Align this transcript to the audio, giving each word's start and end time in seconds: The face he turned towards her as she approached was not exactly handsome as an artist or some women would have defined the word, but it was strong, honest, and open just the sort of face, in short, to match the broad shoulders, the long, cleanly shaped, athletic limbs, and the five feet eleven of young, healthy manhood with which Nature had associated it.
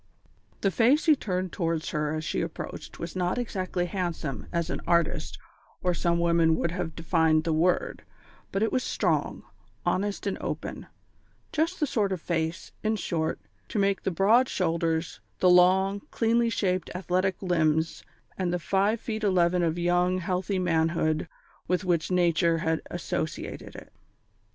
The 0.61 0.71
face 0.71 1.05
he 1.05 1.15
turned 1.15 1.51
towards 1.51 1.89
her 1.89 2.11
as 2.15 2.23
she 2.25 2.41
approached 2.41 2.97
was 2.97 3.15
not 3.15 3.37
exactly 3.37 3.85
handsome 3.85 4.47
as 4.51 4.71
an 4.71 4.81
artist 4.87 5.37
or 5.83 5.93
some 5.93 6.19
women 6.19 6.55
would 6.55 6.71
have 6.71 6.95
defined 6.95 7.43
the 7.43 7.53
word, 7.53 8.01
but 8.51 8.63
it 8.63 8.71
was 8.71 8.81
strong, 8.83 9.43
honest, 9.85 10.25
and 10.25 10.39
open 10.41 10.87
just 11.51 11.79
the 11.79 11.85
sort 11.85 12.11
of 12.11 12.19
face, 12.19 12.71
in 12.81 12.95
short, 12.95 13.39
to 13.69 13.77
match 13.77 13.97
the 14.01 14.09
broad 14.09 14.49
shoulders, 14.49 15.19
the 15.37 15.51
long, 15.51 16.01
cleanly 16.09 16.49
shaped, 16.49 16.89
athletic 16.95 17.39
limbs, 17.43 18.03
and 18.39 18.51
the 18.51 18.57
five 18.57 18.99
feet 18.99 19.23
eleven 19.23 19.61
of 19.61 19.77
young, 19.77 20.17
healthy 20.17 20.57
manhood 20.57 21.27
with 21.67 21.85
which 21.85 22.09
Nature 22.09 22.57
had 22.57 22.81
associated 22.89 23.75
it. 23.75 23.93